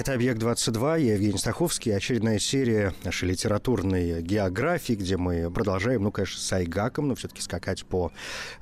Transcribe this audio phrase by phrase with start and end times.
[0.00, 6.40] Это «Объект-22», я Евгений Стаховский, очередная серия нашей литературной географии, где мы продолжаем, ну, конечно,
[6.40, 8.10] с Айгаком, но все-таки скакать по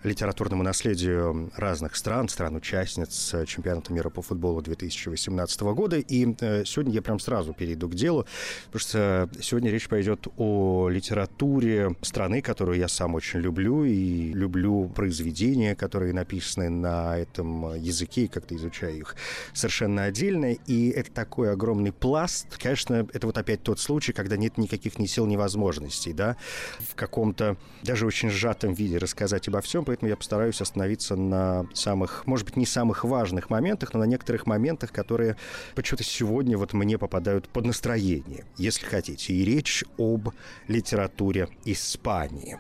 [0.03, 5.99] литературному наследию разных стран, стран-участниц чемпионата мира по футболу 2018 года.
[5.99, 8.27] И э, сегодня я прям сразу перейду к делу,
[8.73, 14.89] потому что сегодня речь пойдет о литературе страны, которую я сам очень люблю, и люблю
[14.89, 19.15] произведения, которые написаны на этом языке, и как-то изучаю их
[19.53, 20.55] совершенно отдельно.
[20.67, 22.47] И это так такой огромный пласт.
[22.57, 26.37] Конечно, это вот опять тот случай, когда нет никаких ни сил, ни возможностей, да,
[26.79, 32.27] в каком-то даже очень сжатом виде рассказать обо всем, поэтому я постараюсь остановиться на самых,
[32.27, 35.37] может быть, не самых важных моментах, но на некоторых моментах, которые
[35.75, 39.35] почему-то сегодня вот мне попадают под настроение, если хотите.
[39.35, 40.31] И речь об
[40.67, 42.57] литературе Испании.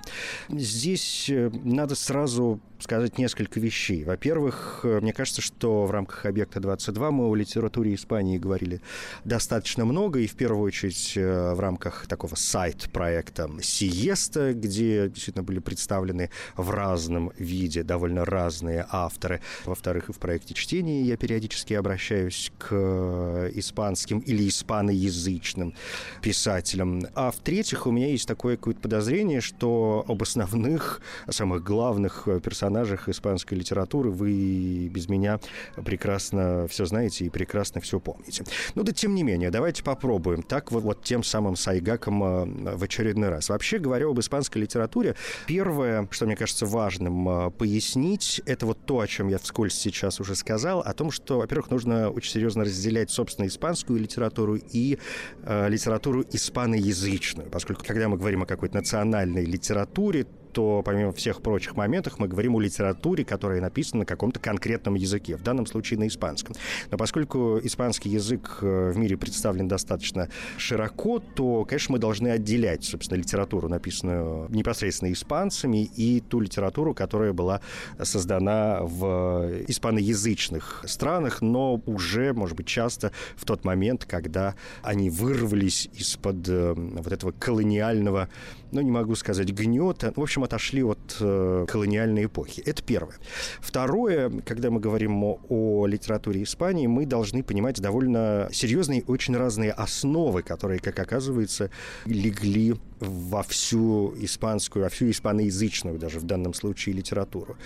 [0.50, 4.04] Здесь э, надо сразу сказать несколько вещей.
[4.04, 8.80] Во-первых, э, мне кажется, что в рамках объекта 22 мы о литературе Испании говорили
[9.24, 15.58] достаточно много, и в первую очередь э, в рамках такого сайт-проекта «Сиеста», где действительно были
[15.58, 19.40] представлены в разном виде довольно разные авторы.
[19.64, 25.74] Во-вторых, и в проекте чтения я периодически обращаюсь к э, испанским или испаноязычным
[26.22, 27.06] писателям.
[27.14, 33.08] А в-третьих, у меня есть такое какое-то подозрение, что об основных, самых главных персонажах персонажах
[33.08, 35.40] испанской литературы вы без меня
[35.84, 38.37] прекрасно все знаете и прекрасно все помните.
[38.74, 42.82] Ну да тем не менее, давайте попробуем так вот, вот тем самым Сайгаком э, в
[42.82, 43.48] очередной раз.
[43.48, 45.14] Вообще говоря об испанской литературе,
[45.46, 50.20] первое, что мне кажется важным э, пояснить, это вот то, о чем я вскользь сейчас
[50.20, 54.98] уже сказал, о том, что, во-первых, нужно очень серьезно разделять, собственно, испанскую литературу и
[55.42, 60.26] э, литературу испаноязычную, поскольку когда мы говорим о какой-то национальной литературе,
[60.58, 65.36] то помимо всех прочих моментов мы говорим о литературе, которая написана на каком-то конкретном языке,
[65.36, 66.56] в данном случае на испанском.
[66.90, 72.82] Но поскольку испанский язык э, в мире представлен достаточно широко, то, конечно, мы должны отделять,
[72.82, 77.60] собственно, литературу, написанную непосредственно испанцами, и ту литературу, которая была
[78.02, 85.88] создана в испаноязычных странах, но уже, может быть, часто в тот момент, когда они вырвались
[85.92, 88.28] из-под э, вот этого колониального
[88.70, 90.12] ну, не могу сказать, гнета.
[90.14, 92.62] В общем, отошли от э, колониальной эпохи.
[92.64, 93.16] Это первое.
[93.60, 99.72] Второе, когда мы говорим о, о литературе Испании, мы должны понимать довольно серьезные, очень разные
[99.72, 101.70] основы, которые, как оказывается,
[102.06, 107.56] легли во всю испанскую, во всю испаноязычную даже в данном случае литературу.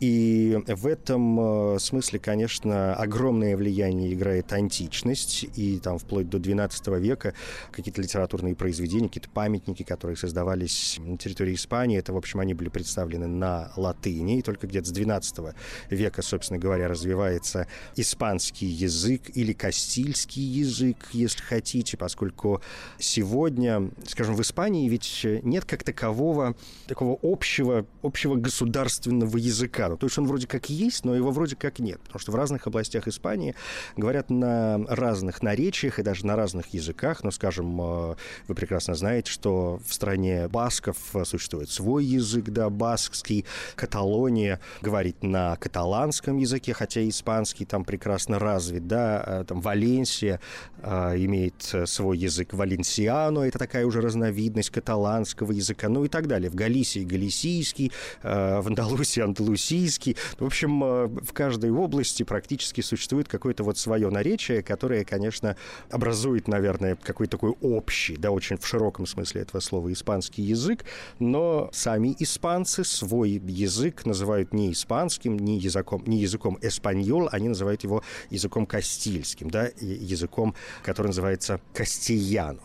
[0.00, 7.00] И в этом э, смысле, конечно, огромное влияние играет античность, и там вплоть до XII
[7.00, 7.34] века.
[7.70, 12.68] Какие-то литературные произведения, какие-то памятники, которые создавались на территории Испании, это, в общем, они были
[12.68, 15.54] представлены на латыни, и только где-то с XII
[15.90, 22.60] века, собственно говоря, развивается испанский язык или кастильский язык, если хотите, поскольку
[22.98, 26.56] сегодня, скажем, в Испании ведь нет как такового
[26.86, 29.96] такого общего, общего государственного языка, Итальяно.
[29.96, 32.00] То есть он вроде как есть, но его вроде как нет.
[32.02, 33.54] Потому что в разных областях Испании
[33.96, 37.22] говорят на разных наречиях и даже на разных языках.
[37.24, 38.14] Но, скажем, э,
[38.48, 43.44] вы прекрасно знаете, что в стране басков существует свой язык, да, баскский.
[43.74, 49.22] Каталония говорит на каталанском языке, хотя испанский там прекрасно развит, да.
[49.26, 50.40] Э, там Валенсия
[50.78, 51.54] э, имеет
[51.86, 56.50] свой язык валенсиано, это такая уже разновидность каталанского языка, ну и так далее.
[56.50, 60.16] В Галисии галисийский, в Андалусии андалусийский, российский.
[60.38, 65.56] В общем, э, в каждой области практически существует какое-то вот свое наречие, которое, конечно,
[65.90, 70.84] образует, наверное, какой-то такой общий, да, очень в широком смысле этого слова, испанский язык,
[71.18, 77.84] но сами испанцы свой язык называют не испанским, не языком, не языком эспаньол, они называют
[77.84, 80.54] его языком кастильским, да, языком,
[80.84, 82.60] который называется кастияно.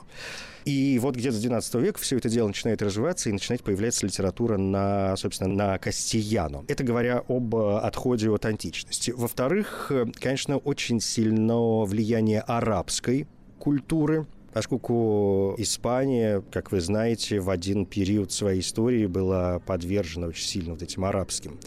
[0.65, 4.57] И вот где-то с 12 века все это дело начинает развиваться, и начинает появляться литература
[4.57, 6.63] на, собственно, на Кастияно.
[6.67, 9.11] Это говоря об э, отходе от античности.
[9.11, 13.27] Во-вторых, э, конечно, очень сильно влияние арабской
[13.59, 20.71] культуры, Поскольку Испания, как вы знаете, в один период своей истории была подвержена очень сильно
[20.71, 21.59] вот этим арабским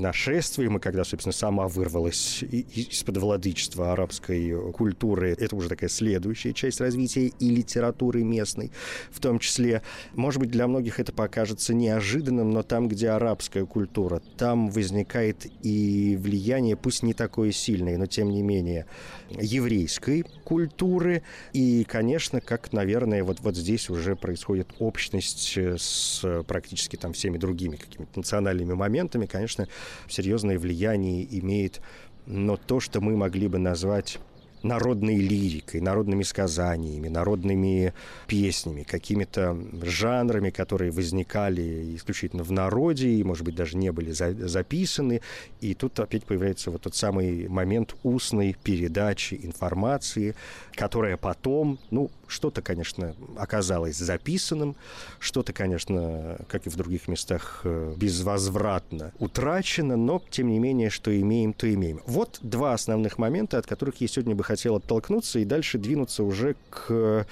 [0.00, 5.34] нашествием, и когда, собственно, сама вырвалась из-под владычества арабской культуры.
[5.38, 8.70] Это уже такая следующая часть развития и литературы местной
[9.10, 9.82] в том числе.
[10.14, 16.16] Может быть, для многих это покажется неожиданным, но там, где арабская культура, там возникает и
[16.20, 18.86] влияние, пусть не такое сильное, но тем не менее,
[19.30, 21.22] еврейской культуры.
[21.52, 27.76] И, конечно, как, наверное, вот, вот здесь уже происходит общность с практически там всеми другими
[27.76, 29.68] какими-то национальными моментами, конечно,
[30.08, 31.80] серьезное влияние имеет
[32.28, 34.18] но то, что мы могли бы назвать
[34.62, 37.92] народной лирикой, народными сказаниями, народными
[38.26, 44.32] песнями, какими-то жанрами, которые возникали исключительно в народе и, может быть, даже не были за
[44.48, 45.20] записаны.
[45.60, 50.34] И тут опять появляется вот тот самый момент устной передачи информации,
[50.74, 54.76] которая потом, ну, что-то, конечно, оказалось записанным,
[55.18, 61.18] что-то, конечно, как и в других местах, э, безвозвратно утрачено, но, тем не менее, что
[61.18, 62.00] имеем, то имеем.
[62.06, 66.56] Вот два основных момента, от которых я сегодня бы хотел оттолкнуться и дальше двинуться уже
[66.70, 67.26] к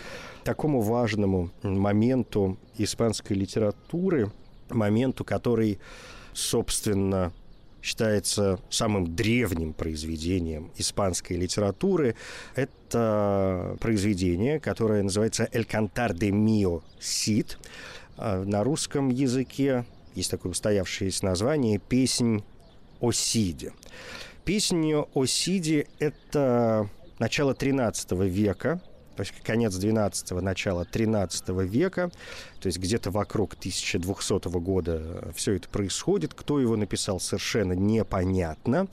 [0.45, 4.31] такому важному моменту испанской литературы,
[4.69, 5.79] моменту, который,
[6.35, 7.33] собственно,
[7.83, 12.17] считается самым древним произведением испанской литературы.
[12.55, 17.57] Это произведение, которое называется «El cantar de mio Cid».
[18.19, 22.43] А на русском языке есть такое устоявшееся название «Песнь
[23.01, 23.73] о Сиде».
[24.45, 28.81] Песнь о Сиде– это начало XIII века,
[29.17, 32.11] то есть конец XII, начало XIII века,
[32.61, 36.35] то есть где-то вокруг 1200 года все это происходит.
[36.35, 38.89] Кто его написал, совершенно непонятно.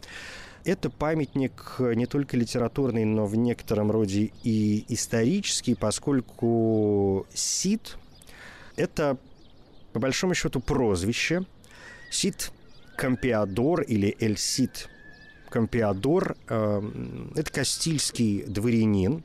[0.63, 7.97] Это памятник не только литературный, но в некотором роде и исторический, поскольку Сид–
[8.77, 9.17] это,
[9.91, 11.43] по большому счету, прозвище.
[12.09, 12.51] Сид
[12.95, 14.87] Кампиадор или Эль Сид
[15.53, 16.81] Кампиадор э,–
[17.35, 19.23] это кастильский дворянин,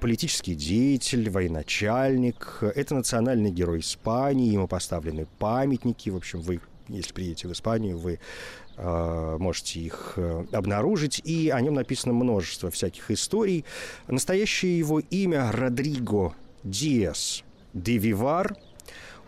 [0.00, 2.60] политический деятель, военачальник.
[2.62, 6.08] Это национальный герой Испании, ему поставлены памятники.
[6.08, 8.18] В общем, вы, если приедете в Испанию, вы
[8.78, 11.20] э, можете их э, обнаружить.
[11.22, 13.66] И о нем написано множество всяких историй.
[14.06, 16.34] Настоящее его имя Родриго
[16.64, 17.44] Диас
[17.74, 18.56] де Вивар.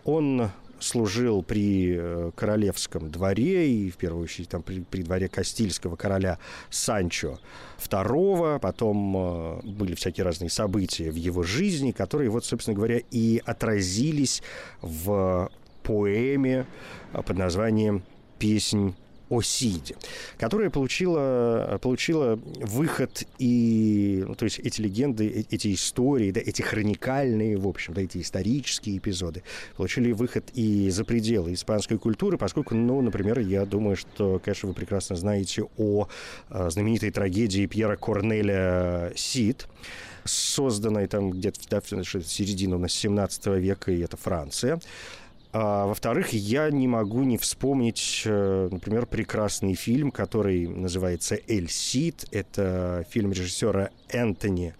[0.05, 0.49] Он
[0.81, 6.39] служил при э, королевском дворе и, в первую очередь, там, при, при дворе Кастильского короля
[6.69, 7.39] Санчо
[7.79, 8.59] II.
[8.59, 14.41] Потом э, были всякие разные события в его жизни, которые, вот, собственно говоря, и отразились
[14.81, 15.49] в
[15.83, 16.65] поэме
[17.13, 18.03] э, под названием
[18.39, 18.95] «Песнь
[19.31, 19.95] о Сиде,
[20.37, 26.61] которая получила, получила выход и, ну, то есть эти легенды, э, эти истории, да, эти
[26.61, 29.43] хроникальные, в общем, да, эти исторические эпизоды
[29.77, 34.75] получили выход и за пределы испанской культуры, поскольку, ну, например, я думаю, что, конечно, вы
[34.75, 36.09] прекрасно знаете о,
[36.49, 39.67] о знаменитой трагедии Пьера Корнеля Сид,
[40.25, 41.87] созданной там где-то в
[42.23, 44.79] середину на 17 века, и это Франция.
[45.53, 52.25] А, во-вторых, я не могу не вспомнить, э, например, прекрасный фильм, который называется «Эль Сид».
[52.31, 54.73] Это фильм режиссера Энтони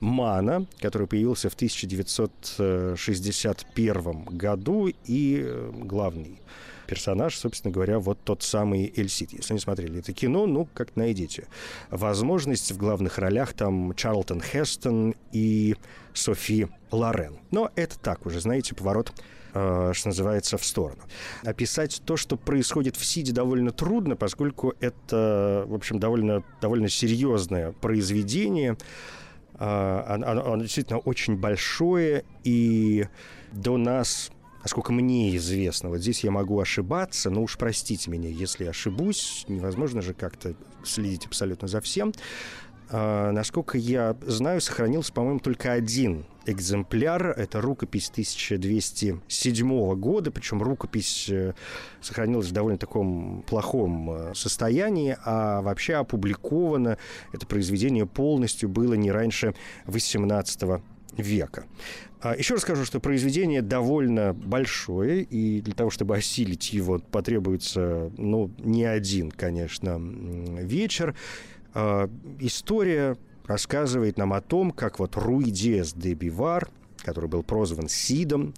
[0.00, 6.40] Мана, который появился в 1961 году, и э, главный
[6.86, 9.32] персонаж, собственно говоря, вот тот самый Эль Сид.
[9.32, 11.48] Если не смотрели это кино, ну, как найдите.
[11.90, 15.74] Возможность в главных ролях там Чарлтон Хестон и
[16.12, 17.40] Софи Лорен.
[17.50, 19.12] Но это так уже, знаете, поворот
[19.56, 21.02] Э, что называется, в сторону.
[21.44, 27.70] Описать то, что происходит в Сиде, довольно трудно, поскольку это, в общем, довольно, довольно серьезное
[27.70, 28.76] произведение.
[29.54, 33.06] Э, оно, оно действительно очень большое, и
[33.52, 34.32] до нас
[34.64, 40.00] насколько мне известно, вот здесь я могу ошибаться, но уж простите меня, если ошибусь, невозможно
[40.00, 42.12] же как-то следить абсолютно за всем.
[42.88, 47.28] А, насколько я знаю, сохранился, по-моему, только один экземпляр.
[47.28, 51.54] Это рукопись 1207 года, причем рукопись э,
[52.00, 56.98] сохранилась в довольно таком плохом э, состоянии, а вообще опубликовано
[57.32, 59.54] это произведение полностью было не раньше
[59.86, 60.82] 18
[61.16, 61.66] века.
[62.20, 68.10] А, еще раз скажу, что произведение довольно большое, и для того, чтобы осилить его, потребуется,
[68.16, 71.14] ну, не один, конечно, вечер.
[71.74, 72.08] А,
[72.40, 78.54] история рассказывает нам о том, как вот Руи Диас де Бивар, который был прозван Сидом,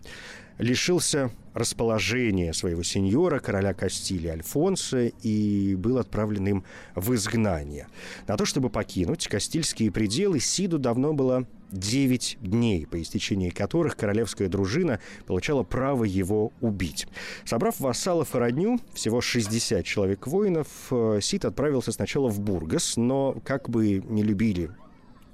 [0.59, 7.89] лишился расположения своего сеньора, короля Кастилии Альфонса, и был отправлен им в изгнание.
[8.27, 14.49] На то, чтобы покинуть Кастильские пределы, Сиду давно было 9 дней, по истечении которых королевская
[14.49, 17.09] дружина получала право его убить.
[17.45, 23.37] Собрав вассалов и родню, всего 60 человек воинов, э, Сид отправился сначала в Бургас, но
[23.45, 24.71] как бы не любили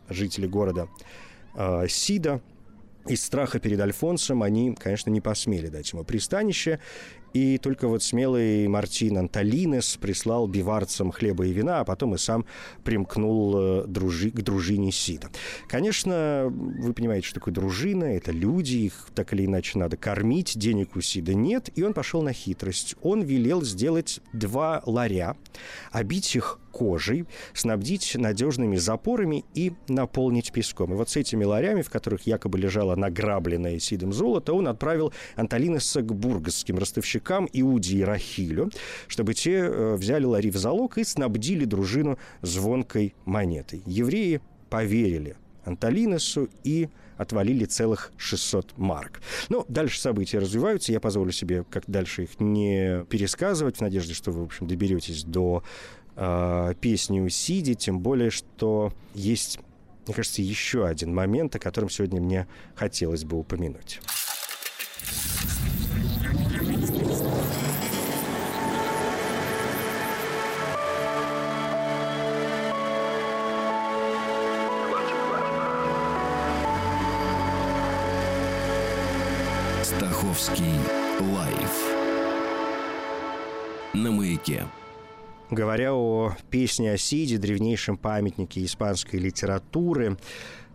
[0.08, 0.88] жители города
[1.54, 2.40] э, Сида,
[3.06, 6.80] из страха перед Альфонсом они, конечно, не посмели дать ему пристанище,
[7.32, 12.44] и только вот смелый Мартин Анталинес прислал биварцам хлеба и вина, а потом и сам
[12.84, 15.30] примкнул э, дружи, к дружине Сида.
[15.66, 20.94] Конечно, вы понимаете, что такое дружина, это люди, их так или иначе надо кормить, денег
[20.94, 22.96] у Сида нет, и он пошел на хитрость.
[23.02, 25.36] Он велел сделать два ларя,
[25.90, 30.92] обить их кожей, снабдить надежными запорами и наполнить песком.
[30.92, 36.02] И вот с этими ларями, в которых якобы лежало награбленное Сидом золото, он отправил Анталинеса
[36.02, 38.70] к бургасским ростовщикам Иуди и Рахилю,
[39.06, 43.82] чтобы те э, взяли лари в залог и снабдили дружину звонкой монетой.
[43.86, 49.20] Евреи поверили Анталинесу и отвалили целых 600 марк.
[49.48, 50.92] Но дальше события развиваются.
[50.92, 55.24] Я позволю себе как дальше их не пересказывать, в надежде, что вы, в общем, доберетесь
[55.24, 55.62] до
[56.16, 59.58] э, песню Сиди, тем более, что есть,
[60.06, 64.00] мне кажется, еще один момент, о котором сегодня мне хотелось бы упомянуть.
[79.82, 80.74] Стаховский
[81.20, 82.02] лайф
[83.94, 84.64] на маяке.
[85.52, 90.16] Говоря о песне о Сиде, древнейшем памятнике испанской литературы,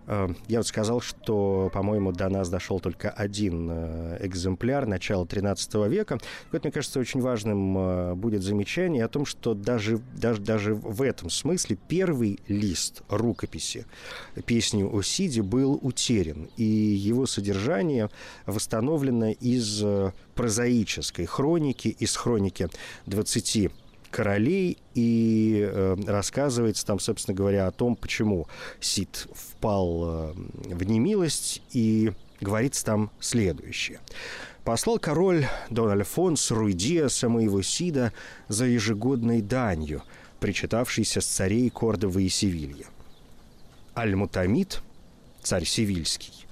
[0.05, 5.89] э, я вот сказал, что, по-моему, до нас дошел только один э, экземпляр начала XIII
[5.89, 6.19] века.
[6.51, 11.01] Вот, мне кажется, очень важным э, будет замечание о том, что даже, даже, даже в
[11.01, 13.88] этом смысле первый лист рукописи
[14.46, 18.12] песни о Сиде был утерян, и его содержание
[18.46, 19.84] восстановлено из
[20.36, 22.69] прозаической хроники, из хроники
[23.07, 23.72] 20
[24.17, 28.47] королей, и э, рассказывается там, собственно говоря, о том, почему
[28.81, 30.33] Сид впал э,
[30.74, 34.00] в немилость, и говорится там следующее.
[34.63, 38.12] Послал король Дон Альфонс Руйдиаса моего Сида
[38.47, 40.01] за ежегодной данью,
[40.39, 42.88] причитавшейся с царей Кордовы и Севилья.
[43.95, 44.81] Аль-Мутамид,
[45.43, 46.47] царь Севильский,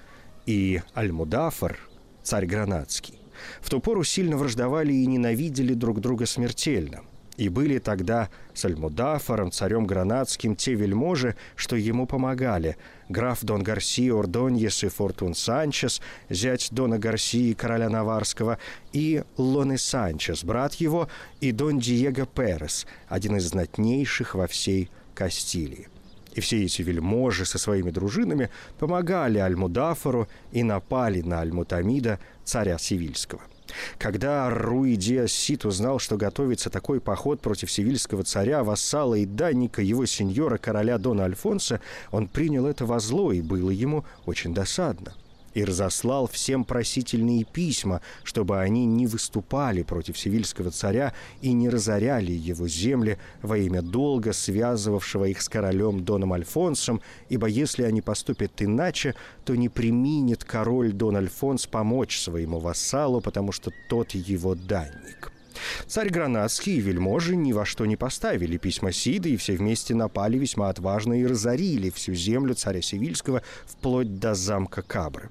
[0.46, 1.80] и Аль-Мудафар,
[2.22, 3.18] царь Гранадский,
[3.60, 7.02] в ту пору сильно враждовали и ненавидели друг друга смертельно–
[7.38, 12.78] и были тогда с Альмудафором, царем Гранадским, те вельможи, что ему помогали.
[13.10, 18.58] Граф Дон Гарсио Ордоньес и Фортун Санчес, зять Дона Гарсии, короля Наварского,
[18.94, 21.10] и Лоне Санчес, брат его,
[21.42, 25.88] и Дон Диего Перес, один из знатнейших во всей Кастилии.
[26.34, 33.42] И все эти вельможи со своими дружинами помогали Альмудафору и напали на Альмутамида, царя Сивильского.
[33.98, 39.82] Когда Руи Диас Сит узнал, что готовится такой поход против севильского царя, вассала и данника
[39.82, 45.14] его сеньора короля Дона Альфонса, он принял это во зло, и было ему очень досадно
[45.56, 52.34] и разослал всем просительные письма, чтобы они не выступали против севильского царя и не разоряли
[52.34, 58.62] его земли во имя долга, связывавшего их с королем Доном Альфонсом, ибо если они поступят
[58.62, 65.32] иначе, то не применит король Дон Альфонс помочь своему вассалу, потому что тот его данник.
[65.88, 70.38] Царь Гранадский и вельможи ни во что не поставили письма Сида, и все вместе напали
[70.38, 75.30] весьма отважно и разорили всю землю царя Севильского вплоть до замка Кабры.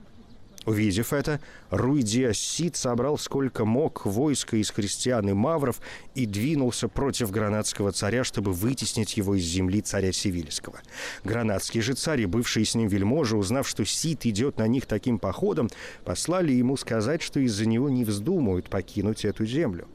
[0.67, 1.41] Увидев это,
[1.71, 5.81] Руй Диасид собрал сколько мог войска из христиан и мавров
[6.15, 10.81] и двинулся против гранадского царя, чтобы вытеснить его из земли царя Севильского.
[11.23, 15.69] Гранадские же цари, бывшие с ним вельможи, узнав, что Сид идет на них таким походом,
[16.05, 19.87] послали ему сказать, что из-за него не вздумают покинуть эту землю.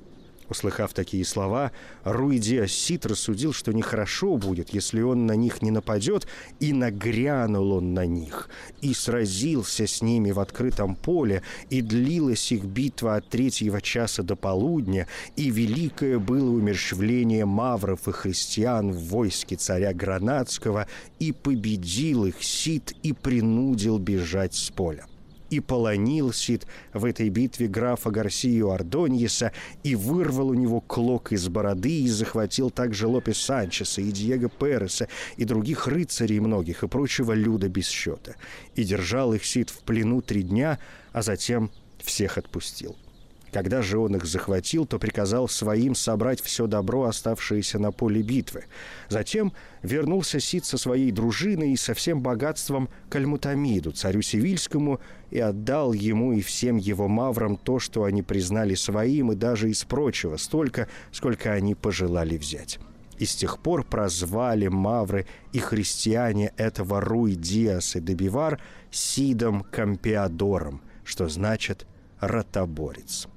[0.50, 1.72] Услыхав такие слова,
[2.04, 6.28] Руиди Сит рассудил, что нехорошо будет, если он на них не нападет,
[6.60, 8.50] и нагрянул он на них,
[8.82, 14.36] и сразился с ними в открытом поле, и длилась их битва от третьего часа до
[14.36, 20.88] полудня, и великое было умерщвление мавров и христиан в войске царя Гранадского,
[21.20, 25.06] и победил их Сит и принудил бежать с поля
[25.50, 29.52] и полонил Сид в этой битве графа Гарсию Ардоньеса
[29.84, 35.08] и вырвал у него клок из бороды и захватил также Лопес Санчеса и Диего Переса
[35.38, 38.36] и других рыцарей многих и прочего люда без счета.
[38.76, 40.80] И держал их Сид в плену три дня,
[41.12, 42.96] а затем всех отпустил.
[43.52, 48.66] Когда же он их захватил, то приказал своим собрать все добро, оставшееся на поле битвы.
[49.10, 55.00] Затем вернулся Сид со своей дружиной и со всем богатством к Альмутамиду, царю Сивильскому,
[55.32, 59.84] и отдал ему и всем его маврам то, что они признали своим, и даже из
[59.84, 62.80] прочего, столько, сколько они пожелали взять.
[63.18, 70.82] И с тех пор прозвали мавры и христиане этого Руй Диас и Дебивар Сидом Кампеадором,
[71.04, 71.86] что значит
[72.22, 73.28] «ротоборец».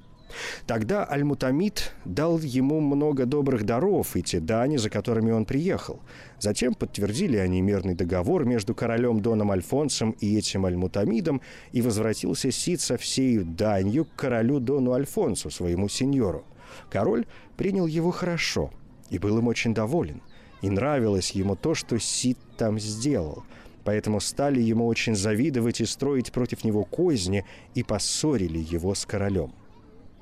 [0.67, 6.01] Тогда Аль-Мутамид дал ему много добрых даров и те дани, за которыми он приехал.
[6.39, 11.41] Затем подтвердили они мирный договор между королем Доном Альфонсом и этим Аль-Мутамидом,
[11.73, 16.45] и возвратился Сид со всей данью к королю Дону Альфонсу, своему сеньору.
[16.91, 18.71] Король принял его хорошо
[19.11, 20.23] и был им очень доволен.
[20.63, 23.45] И нравилось ему то, что Сид там сделал–
[23.85, 29.53] поэтому стали ему очень завидовать и строить против него козни и поссорили его с королем.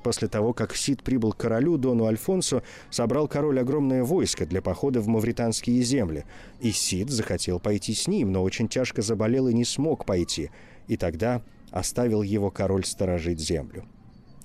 [0.03, 4.99] После того, как Сид прибыл к королю Дону Альфонсо, собрал король огромное войско для похода
[4.99, 6.25] в мавританские земли.
[6.59, 10.49] И Сид захотел пойти с ним, но очень тяжко заболел и не смог пойти.
[10.87, 13.85] И тогда оставил его король сторожить землю.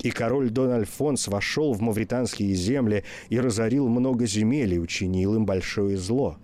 [0.02, 5.46] И король Дон Альфонс вошел в мавританские земли и разорил много земель и учинил им
[5.46, 6.36] большое зло.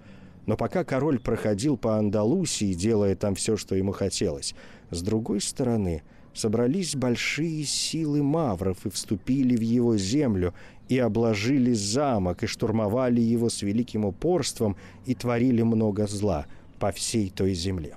[0.46, 4.54] Но пока король проходил по Андалусии, делая там все, что ему хотелось,
[4.90, 6.02] с другой стороны–
[6.34, 10.54] собрались большие силы мавров и вступили в его землю,
[10.88, 16.46] и обложили замок, и штурмовали его с великим упорством, и творили много зла
[16.78, 17.96] по всей той земле.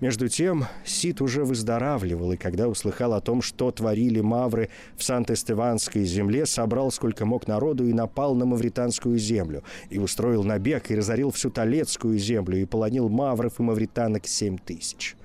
[0.00, 6.04] Между тем, Сид уже выздоравливал, и когда услыхал о том, что творили мавры в Сант-Эстеванской
[6.04, 11.30] земле, собрал сколько мог народу и напал на мавританскую землю, и устроил набег, и разорил
[11.30, 15.16] всю Толецкую землю, и полонил мавров и мавританок семь тысяч.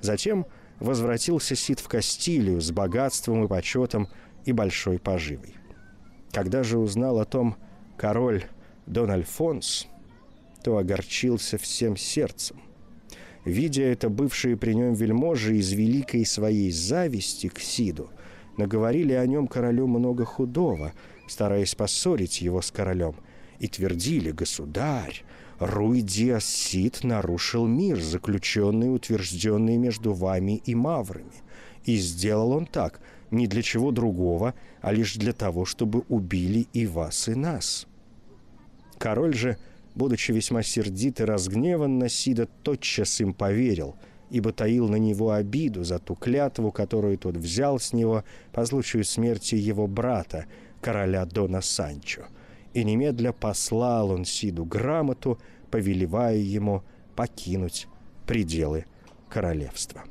[0.00, 0.46] Затем
[0.82, 4.08] возвратился Сид в Кастилию с богатством и почетом
[4.44, 5.54] и большой поживой.
[6.32, 7.56] Когда же узнал о том
[7.96, 8.44] король
[8.86, 9.86] Дон Альфонс,
[10.64, 12.60] то огорчился всем сердцем.
[13.44, 18.10] Видя это, бывшие при нем вельможи из великой своей зависти к Сиду
[18.56, 20.92] наговорили о нем королю много худого,
[21.28, 23.16] стараясь поссорить его с королем,
[23.58, 25.22] и твердили «Государь,
[25.64, 31.44] Руй Диасид нарушил мир, заключенный утвержденный между вами и маврами.
[31.84, 36.88] И сделал он так не для чего другого, а лишь для того, чтобы убили и
[36.88, 37.86] вас, и нас.
[38.98, 39.56] Король же,
[39.94, 43.94] будучи весьма сердит и разгневан на Сида, тотчас им поверил,
[44.30, 49.04] ибо таил на него обиду за ту клятву, которую тот взял с него по случаю
[49.04, 50.46] смерти его брата,
[50.80, 52.22] короля Дона Санчо–
[52.74, 55.38] и немедля послал он Сиду грамоту,
[55.70, 56.82] повелевая ему
[57.14, 57.86] покинуть
[58.26, 58.86] пределы
[59.28, 60.04] королевства.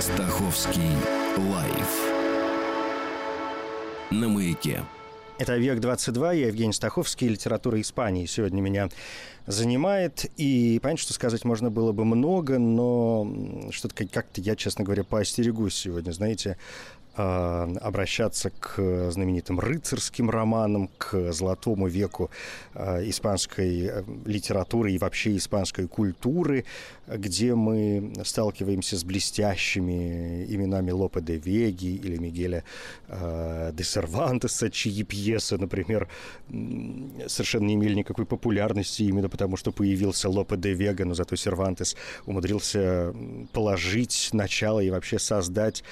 [0.00, 0.96] Стаховский
[1.36, 2.20] лайф
[4.10, 4.82] на маяке.
[5.40, 8.90] Это «Век-22», я Евгений Стаховский, литература Испании сегодня меня
[9.46, 10.30] занимает.
[10.36, 13.26] И понятно, что сказать можно было бы много, но
[13.70, 16.58] что-то как-то я, честно говоря, поостерегусь сегодня, знаете,
[17.20, 22.30] обращаться к знаменитым рыцарским романам, к золотому веку
[22.74, 26.64] а, испанской э, литературы и вообще испанской культуры,
[27.06, 32.64] где мы сталкиваемся с блестящими именами Лопе де Веги или Мигеля
[33.08, 36.08] э, де Сервантеса, чьи пьесы, например,
[37.26, 41.96] совершенно не имели никакой популярности именно потому, что появился Лопе де Вега, но зато Сервантес
[42.26, 43.14] умудрился
[43.52, 45.82] положить начало и вообще создать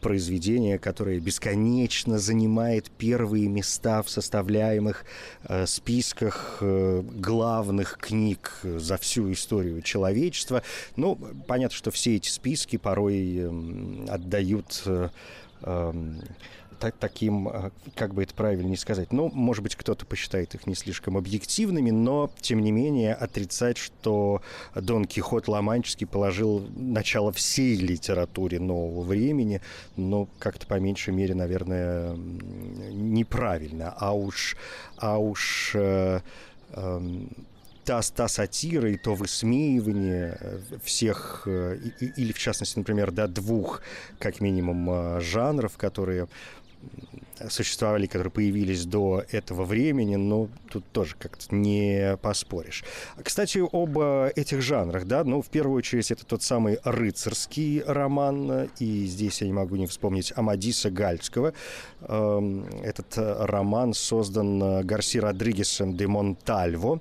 [0.00, 5.04] произведение, которое бесконечно занимает первые места в составляемых
[5.44, 10.62] э, списках э, главных книг за всю историю человечества.
[10.96, 15.08] Ну, понятно, что все эти списки порой эм, отдают э,
[15.62, 16.20] эм,
[16.78, 20.66] так, таким, э, как бы это правильно не сказать, ну, может быть, кто-то посчитает их
[20.66, 24.42] не слишком объективными, но, тем не менее, отрицать, что
[24.74, 29.60] Дон Кихот Ломанческий положил начало всей литературе нового времени,
[29.96, 33.94] ну, как-то по меньшей мере, наверное, неправильно.
[33.98, 34.56] А уж,
[34.98, 36.20] а уж э,
[36.70, 37.00] э,
[37.86, 43.80] та, та сатира и то высмеивание э, всех, э, или в частности, например, да, двух,
[44.18, 46.26] как минимум, э, жанров, которые
[47.48, 52.84] существовали, которые появились до этого времени, но тут тоже как-то не поспоришь.
[53.22, 53.98] Кстати, об
[54.36, 59.46] этих жанрах, да, ну, в первую очередь, это тот самый рыцарский роман, и здесь я
[59.46, 61.52] не могу не вспомнить Амадиса Гальского.
[62.02, 67.00] Эм, этот роман создан Гарси Родригесом де Монтальво,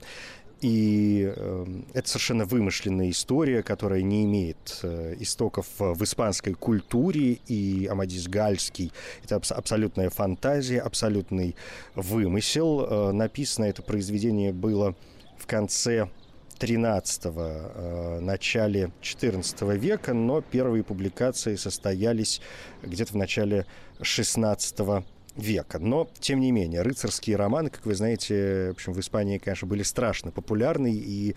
[0.65, 7.37] и э, это совершенно вымышленная история, которая не имеет э, истоков в испанской культуре.
[7.45, 8.91] И Амадис Гальский—
[9.23, 11.55] это абс- абсолютная фантазия, абсолютный
[11.93, 12.81] вымысел.
[12.81, 14.95] Э, написано это произведение было
[15.37, 16.09] в конце
[16.57, 22.41] 13-го, э, начале 14 века, но первые публикации состоялись
[22.81, 23.67] где-то в начале
[24.01, 25.79] 16 века века.
[25.79, 29.83] Но, тем не менее, рыцарские романы, как вы знаете, в общем, в Испании, конечно, были
[29.83, 31.35] страшно популярны, и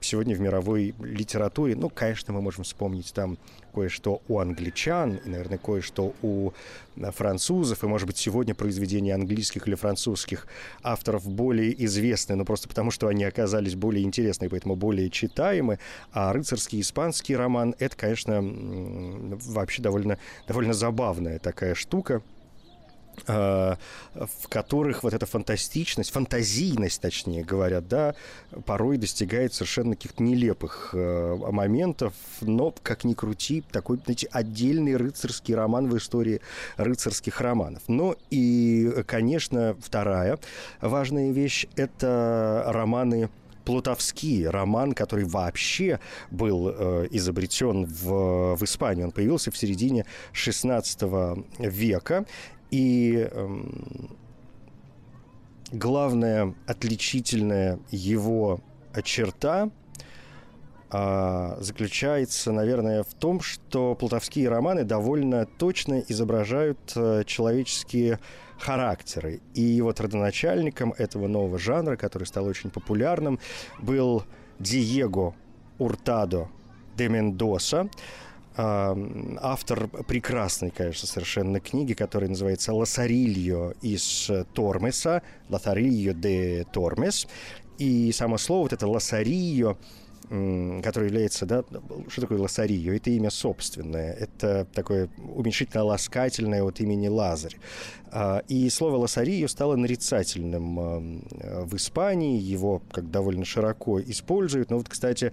[0.00, 3.38] сегодня в мировой литературе, ну, конечно, мы можем вспомнить там
[3.72, 6.52] кое-что у англичан, и, наверное, кое-что у
[7.12, 10.46] французов, и, может быть, сегодня произведения английских или французских
[10.82, 15.78] авторов более известны, но просто потому, что они оказались более интересны, поэтому более читаемы,
[16.12, 22.22] а рыцарский испанский роман— это, конечно, вообще довольно, довольно забавная такая штука—
[23.26, 28.14] в которых вот эта фантастичность, фантазийность, точнее говоря, да,
[28.64, 35.54] порой достигает совершенно каких-то нелепых э, моментов, но, как ни крути, такой, знаете, отдельный рыцарский
[35.54, 36.40] роман в истории
[36.76, 37.82] рыцарских романов.
[37.88, 40.38] Ну и, конечно, вторая
[40.80, 43.28] важная вещь— это романы
[43.66, 45.98] Плутовский роман, который вообще
[46.30, 49.02] был э, изобретен в, в Испании.
[49.02, 52.26] Он появился в середине XVI века.
[52.70, 54.16] И эм,
[55.72, 58.60] главная отличительная его
[59.04, 59.70] черта
[60.88, 68.20] а, заключается, наверное, в том, что плутовские романы довольно точно изображают а, человеческие
[68.58, 69.40] характеры.
[69.54, 73.38] И вот родоначальником этого нового жанра, который стал очень популярным,
[73.78, 74.24] был
[74.58, 75.34] Диего
[75.78, 76.48] Уртадо
[76.96, 77.90] де Мендоса,
[78.56, 87.28] автор прекрасной, конечно, совершенно книги, которая называется «Лосарильо из Тормеса», «Лосарильо де Тормес».
[87.78, 89.76] И само слово, вот это «Лосарильо»,
[90.28, 91.64] которое является, да,
[92.08, 92.94] что такое лосарио?
[92.94, 97.56] Это имя собственное, это такое уменьшительно-ласкательное от имени Лазарь.
[98.10, 101.22] А, и слово лосарио стало нарицательным
[101.64, 104.70] в Испании, его как довольно широко используют.
[104.70, 105.32] Но вот, кстати,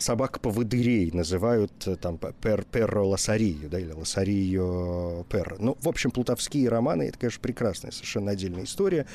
[0.00, 5.56] собак поводырей называют э, там пер, перро лосарию, да, или лосарио перро.
[5.58, 9.06] Ну, в общем, плутовские романы, это, конечно, прекрасная совершенно отдельная история.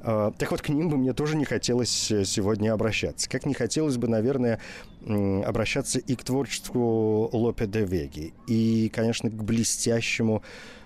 [0.00, 3.28] Э, так вот, к ним бы мне тоже не хотелось э, сегодня обращаться.
[3.28, 4.60] Как не хотелось бы, наверное,
[5.06, 10.83] обращаться и к творчеству Лопе де Веги, и, конечно, к блестящему Э,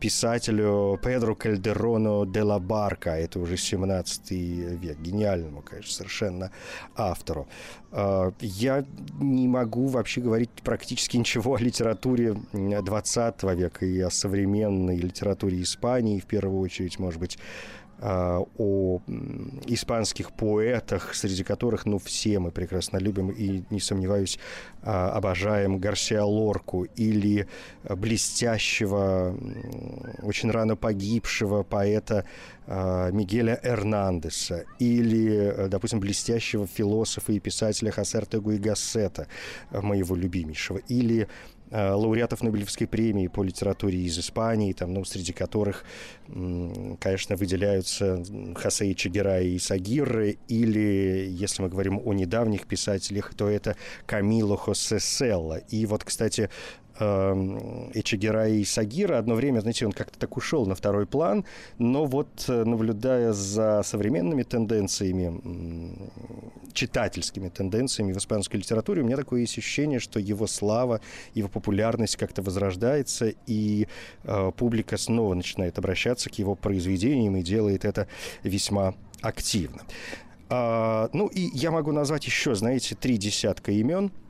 [0.00, 6.50] писателю Педро Кальдерону де ла Барка, это уже 17 век, гениальному, конечно, совершенно
[6.96, 7.46] автору.
[7.92, 8.84] Э, я
[9.20, 16.20] не могу вообще говорить практически ничего о литературе 20 века и о современной литературе Испании,
[16.20, 17.38] в первую очередь, может быть,
[18.02, 19.00] о
[19.66, 24.38] испанских поэтах, среди которых, ну, все мы прекрасно любим и, не сомневаюсь,
[24.82, 27.46] а, обожаем Гарсия Лорку или
[27.84, 29.36] блестящего,
[30.22, 32.24] очень рано погибшего поэта
[32.66, 39.26] Мигеля Эрнандеса или, допустим, блестящего философа и писателя Хасертегу и Гассета,
[39.72, 41.26] моего любимейшего, или Э,
[41.72, 45.84] лауреатов Нобелевской премии по литературе из Испании, там, ну, среди которых,
[46.28, 48.22] конечно, выделяются
[48.54, 55.00] Хосе Чагера и Сагиры, или, если мы говорим о недавних писателях, то это Камило Хосе
[55.00, 55.56] Селла.
[55.56, 56.50] И вот, кстати,
[56.98, 59.16] Эм, Эчегера и Сагира.
[59.18, 61.46] Одно время, знаете, он как-то так ушел на второй план,
[61.78, 65.40] но вот э, наблюдая за современными тенденциями,
[66.74, 71.00] читательскими тенденциями в испанской литературе, у меня такое ощущение, что его слава,
[71.32, 73.88] его популярность как-то возрождается, и
[74.24, 78.06] э, публика снова начинает обращаться к его произведениям и делает это
[78.42, 79.82] весьма активно.
[80.50, 84.12] А, ну и я могу назвать еще, знаете, три десятка имен–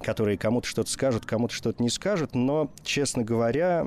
[0.00, 3.82] которые кому-то что-то скажут, кому-то что-то не скажут, но, честно говоря,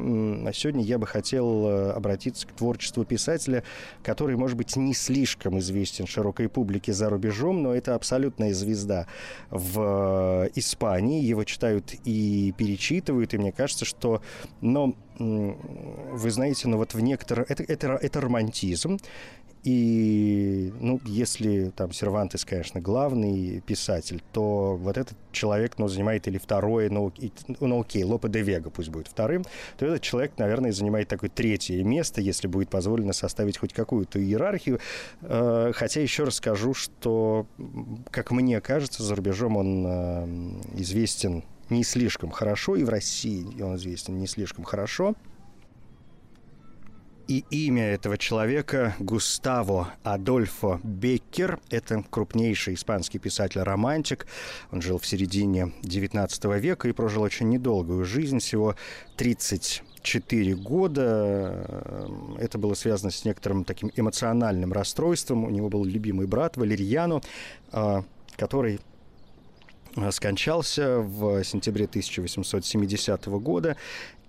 [0.54, 3.64] сегодня я бы хотел э, обратиться к творчеству писателя,
[4.04, 9.08] который, может быть, не слишком известен широкой публике за рубежом, но это абсолютная звезда
[9.50, 11.24] в э, Испании.
[11.24, 14.22] Его читают и перечитывают, и мне кажется, что,
[14.60, 17.50] но, вы знаете, ну вот в некоторых...
[17.50, 18.98] Это, это, это романтизм,
[19.64, 26.40] И, ну, если там Сервантес, конечно, главный писатель, то вот этот человек, ну, занимает или
[26.40, 29.44] второе, ну, и, ну окей, Лопе де Вега пусть будет вторым,
[29.78, 34.80] то этот человек, наверное, занимает такое третье место, если будет позволено составить хоть какую-то иерархию.
[35.22, 37.46] Э, хотя еще раз скажу, что,
[38.10, 43.76] как мне кажется, за рубежом он э, известен не слишком хорошо, и в России он
[43.76, 45.16] известен не слишком хорошо.
[47.32, 51.62] И имя этого человека Густаво Адольфо Беккер.
[51.70, 54.28] Это крупнейший испанский писатель-романтик.
[54.70, 58.76] Он жил в середине XIX века и прожил очень недолгую жизнь, всего
[59.16, 62.10] 34 года.
[62.38, 65.46] Это было связано с некоторым таким эмоциональным расстройством.
[65.46, 67.22] У него был любимый брат Валерьяно,
[67.72, 68.04] а,
[68.36, 68.82] который
[69.96, 73.78] а, скончался в сентябре 1870 года.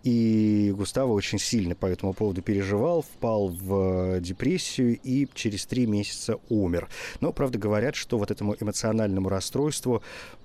[0.03, 6.39] И Густаво очень сильно по этому поводу переживал, впал в депрессию и через три месяца
[6.49, 6.89] умер.
[7.21, 10.03] Но, правда, говорят, что вот этому эмоциональному расстройству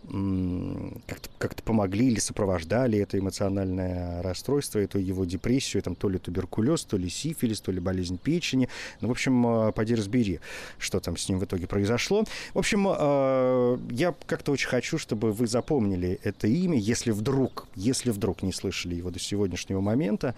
[0.07, 6.85] как-то, как помогли или сопровождали это эмоциональное расстройство, эту его депрессию, там то ли туберкулез,
[6.85, 8.69] то ли сифилис, то ли болезнь печени.
[9.01, 10.39] Ну, в общем, а, поди разбери,
[10.77, 12.23] что там с ним в итоге произошло.
[12.53, 18.11] В общем, а, я как-то очень хочу, чтобы вы запомнили это имя, если вдруг, если
[18.11, 20.35] вдруг не слышали его до сегодняшнего момента.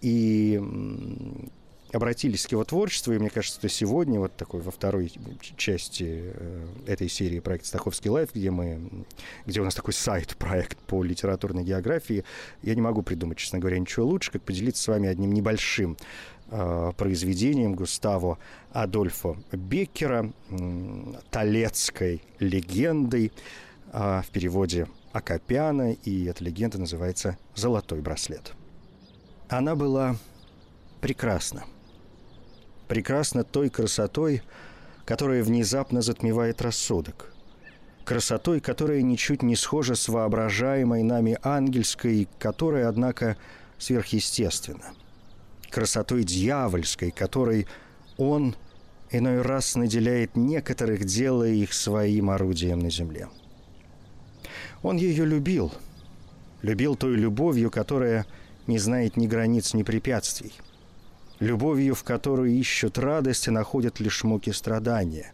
[0.00, 0.60] И
[1.92, 5.10] обратились к его творчеству, и мне кажется, что сегодня, вот такой во второй
[5.56, 9.06] части э, этой серии проекта «Стаховский лайф», где, мы,
[9.46, 12.24] где у нас такой сайт-проект по литературной географии,
[12.62, 15.96] я не могу придумать, честно говоря, ничего лучше, как поделиться с вами одним небольшим
[16.50, 18.38] э, произведением Густаво
[18.70, 23.32] Адольфо Беккера, э, талецкой легендой,
[23.92, 28.52] э, в переводе Акопяна, и эта легенда называется «Золотой браслет».
[29.48, 30.16] Она была
[31.00, 31.64] прекрасна–
[32.88, 34.42] прекрасна той красотой,
[35.04, 37.32] которая внезапно затмевает рассудок.
[38.04, 43.36] Красотой, которая ничуть не схожа с воображаемой нами ангельской, которая, однако,
[43.76, 44.94] сверхъестественна.
[45.70, 47.68] Красотой дьявольской, которой
[48.16, 48.56] он
[49.10, 53.28] иной раз наделяет некоторых, делая их своим орудием на земле.
[54.82, 55.72] Он ее любил,
[56.62, 58.26] любил той любовью, которая
[58.66, 60.52] не знает ни границ, ни препятствий–
[61.40, 65.32] любовью, в которую ищут радость и находят лишь муки страдания,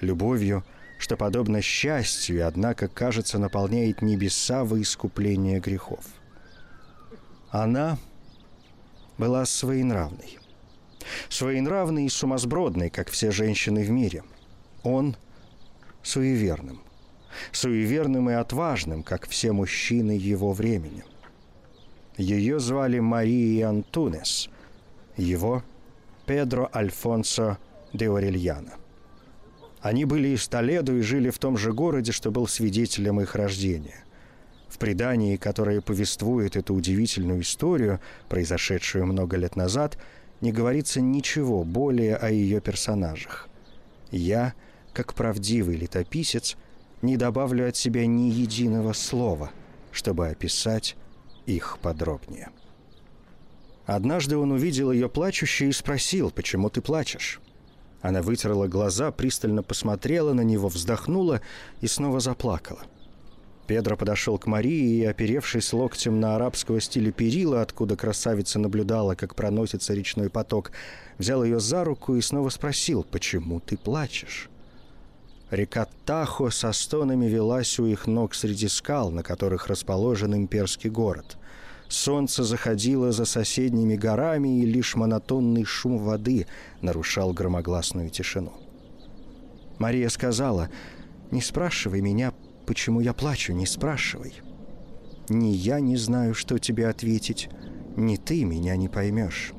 [0.00, 0.64] любовью,
[0.98, 6.04] что, подобно счастью, однако, кажется, наполняет небеса во искупление грехов.
[7.50, 7.98] Она
[9.18, 10.38] была своенравной.
[11.28, 14.22] Своенравной и сумасбродной, как все женщины в мире.
[14.84, 15.16] Он–
[16.02, 16.80] суеверным.
[17.52, 21.04] Суеверным и отважным, как все мужчины его времени.
[22.16, 24.48] Ее звали Мария Антунес–
[25.16, 25.62] его
[26.26, 27.58] Педро Альфонсо
[27.92, 28.74] де Орельяно.
[29.80, 34.04] Они были из Толедо и жили в том же городе, что был свидетелем их рождения.
[34.68, 39.98] В предании, которое повествует эту удивительную историю, произошедшую много лет назад,
[40.40, 43.48] не говорится ничего более о ее персонажах.
[44.10, 44.54] Я,
[44.92, 46.56] как правдивый летописец,
[47.02, 49.50] не добавлю от себя ни единого слова,
[49.90, 50.96] чтобы описать
[51.46, 52.50] их подробнее.
[53.84, 57.40] Однажды он увидел ее плачущей и спросил, почему ты плачешь?
[58.00, 61.40] Она вытерла глаза, пристально посмотрела на него, вздохнула
[61.80, 62.80] и снова заплакала.
[63.66, 69.36] Педро подошел к Марии и, оперевшись локтем на арабского стиля перила, откуда красавица наблюдала, как
[69.36, 70.72] проносится речной поток,
[71.18, 74.50] взял ее за руку и снова спросил, почему ты плачешь?
[75.52, 81.36] Река Тахо со стонами велась у их ног среди скал, на которых расположен имперский город.
[81.90, 86.46] Солнце заходило за соседними горами, и лишь монотонный шум воды
[86.80, 88.54] нарушал громогласную тишину.
[89.78, 90.70] Мария сказала,
[91.30, 92.32] «Не спрашивай меня,
[92.64, 94.32] почему я плачу, не спрашивай.
[95.28, 97.50] Ни я не знаю, что тебе ответить,
[97.94, 99.52] ни ты меня не поймешь.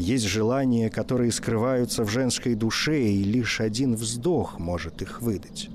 [0.00, 5.68] Есть желания, которые скрываются в женской душе, и лишь один вздох может их выдать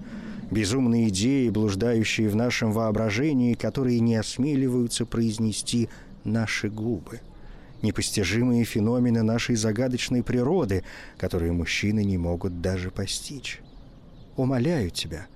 [0.51, 5.89] безумные идеи, блуждающие в нашем воображении, которые не осмеливаются произнести
[6.23, 7.21] наши губы.
[7.81, 10.83] Непостижимые феномены нашей загадочной природы,
[11.17, 13.59] которые мужчины не могут даже постичь.
[14.37, 15.27] Умоляю тебя,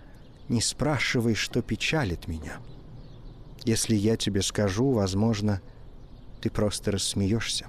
[0.48, 2.58] не спрашивай, что печалит меня.
[3.66, 5.62] Если я тебе скажу, возможно,
[6.42, 7.68] ты просто рассмеешься.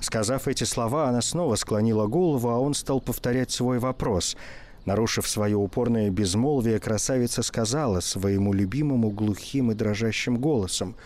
[0.00, 4.36] Сказав эти слова, она снова склонила голову, а он стал повторять свой вопрос—
[4.86, 10.96] Нарушив свое упорное безмолвие, красавица сказала своему любимому глухим и дрожащим голосом,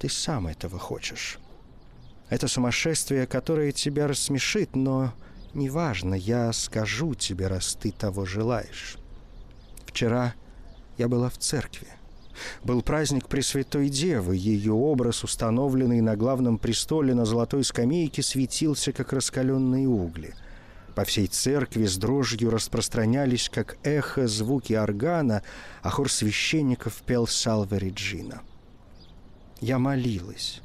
[0.00, 1.38] «Ты сам этого хочешь.
[2.28, 5.12] Это сумасшествие, которое тебя рассмешит, но
[5.54, 8.96] неважно, я скажу тебе, раз ты того желаешь.
[9.86, 10.34] Вчера
[10.98, 11.86] я была в церкви.
[12.64, 14.36] Был праздник Пресвятой Девы.
[14.36, 20.34] Ее образ, установленный на главном престоле на золотой скамейке, светился, как раскаленные угли.
[20.94, 25.42] По всей церкви с дрожью распространялись, как эхо, звуки органа,
[25.82, 28.42] а хор священников пел «Салве Реджина».
[29.60, 30.60] Я молилась.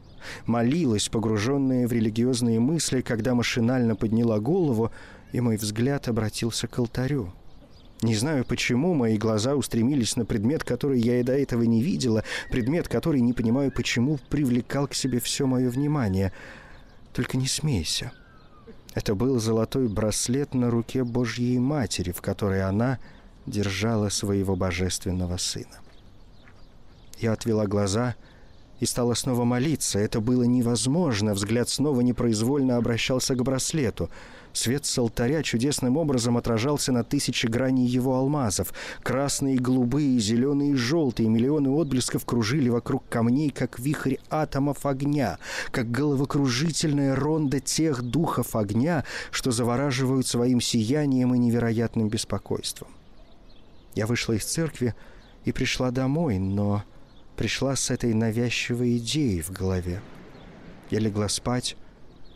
[0.45, 4.91] Молилась, погруженная в религиозные мысли, когда машинально подняла голову,
[5.31, 7.31] и мой взгляд обратился к алтарю.
[8.01, 12.23] Не знаю почему, мои глаза устремились на предмет, который я и до этого не видела,
[12.51, 16.31] предмет, который, не понимаю почему, привлекал к себе все мое внимание.
[17.13, 18.11] Только не смейся.
[18.93, 22.99] Это был золотой браслет на руке Божьей Матери, в которой она
[23.47, 25.79] держала своего божественного сына.
[27.17, 28.15] Я отвела глаза
[28.79, 29.97] и стала снова молиться.
[29.97, 31.33] Это было невозможно.
[31.33, 34.11] Взгляд снова непроизвольно обращался к браслету—
[34.57, 38.73] Свет с алтаря чудесным образом отражался на тысячи граней его алмазов.
[39.03, 45.37] Красные, голубые, зеленые и желтые миллионы отблесков кружили вокруг камней, как вихрь атомов огня,
[45.69, 52.89] как головокружительная ронда тех духов огня, что завораживают своим сиянием и невероятным беспокойством.
[53.93, 54.95] Я вышла из церкви
[55.45, 56.83] и пришла домой, но
[57.35, 60.01] пришла с этой навязчивой идеей в голове.
[60.89, 61.77] Я легла спать,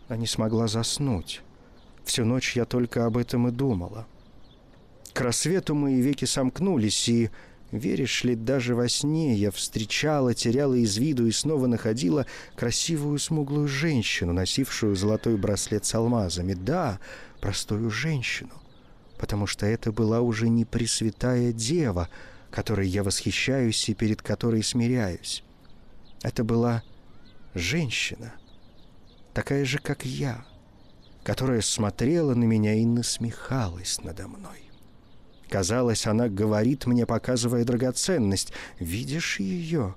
[0.08, 1.42] а не смогла заснуть.
[2.06, 4.08] Всю ночь я только об этом и думала.
[5.14, 7.30] К рассвету мои веки сомкнулись, и,
[7.72, 13.68] веришь ли, даже во сне я встречала, теряла из виду и снова находила красивую смуглую
[13.68, 16.54] женщину, носившую золотой браслет с алмазами.
[16.54, 17.00] Да,
[17.42, 18.54] простую женщину,
[19.18, 22.10] потому что это была уже не Пресвятая Дева,
[22.50, 25.44] которой я восхищаюсь и перед которой смиряюсь.
[26.24, 26.84] Это была
[27.54, 28.34] женщина,
[29.34, 30.46] такая же, как я—
[31.24, 34.70] которая смотрела на меня и насмехалась надо мной.
[35.50, 38.54] Казалось, она говорит мне, показывая драгоценность.
[38.80, 39.96] «Видишь ее?»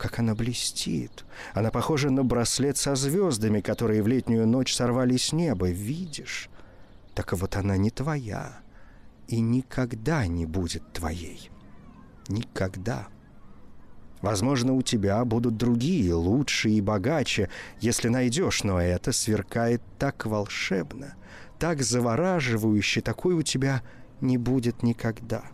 [0.00, 1.26] как она блестит.
[1.52, 5.68] Она похожа на браслет со звездами, которые в летнюю ночь сорвали с неба.
[5.68, 6.48] Видишь?
[7.14, 8.60] Так вот она не твоя
[9.28, 11.50] и никогда не будет твоей.
[12.28, 13.08] Никогда.
[14.22, 17.48] Возможно, у тебя будут другие, лучше и богаче,
[17.80, 21.14] если найдешь, но это сверкает так волшебно,
[21.58, 23.82] так завораживающе, такой у тебя
[24.20, 25.44] не будет никогда.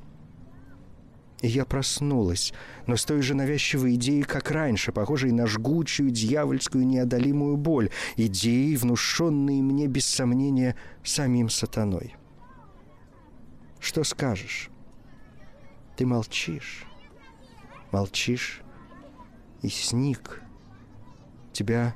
[1.42, 2.52] И я проснулась,
[2.86, 8.76] но с той же навязчивой идеей, как раньше, похожей на жгучую, дьявольскую, неодолимую боль, идеей,
[8.76, 12.16] внушенные мне, без сомнения, самим сатаной.
[13.78, 14.70] Что скажешь?
[15.96, 16.86] Ты молчишь
[17.92, 18.62] молчишь
[19.62, 20.42] и сник.
[21.52, 21.94] Тебя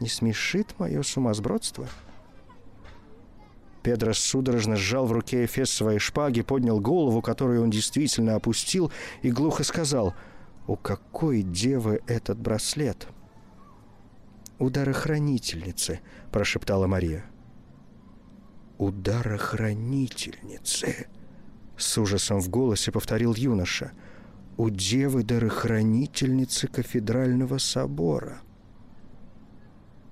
[0.00, 1.86] не смешит мое сумасбродство?»
[3.82, 9.30] Педро судорожно сжал в руке эфес своей шпаги, поднял голову, которую он действительно опустил, и
[9.30, 10.14] глухо сказал,
[10.66, 13.06] «У какой девы этот браслет?»
[14.58, 16.00] «У дарохранительницы»,—
[16.32, 17.26] прошептала Мария.
[18.78, 21.08] «У дарохранительницы»,—
[21.76, 23.92] с ужасом в голосе повторил юноша—
[24.56, 28.40] у девы-дарохранительницы кафедрального собора.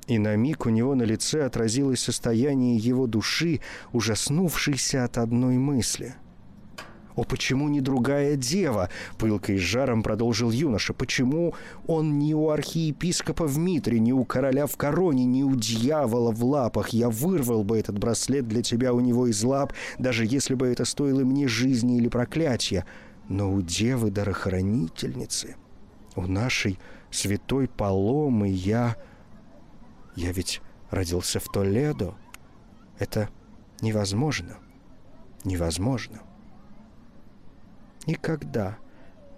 [0.09, 3.61] И на миг у него на лице отразилось состояние его души,
[3.92, 6.16] ужаснувшейся от одной мысли.
[7.14, 10.94] «О, почему не другая дева?»— пылкой с жаром продолжил юноша.
[10.94, 11.55] «Почему
[11.87, 16.42] он не у архиепископа в Митре, не у короля в короне, не у дьявола в
[16.42, 16.88] лапах?
[16.88, 20.87] Я вырвал бы этот браслет для тебя у него из лап, даже если бы это
[20.87, 22.87] стоило мне жизни или проклятия
[23.33, 25.57] но у девы дарохранительницы,
[26.16, 26.79] у нашей
[27.11, 28.97] святой Паломы я...
[30.14, 32.14] Я ведь родился в Толедо.
[32.99, 33.31] Это
[33.81, 34.59] невозможно.
[35.45, 36.21] Невозможно.
[38.07, 38.77] Никогда,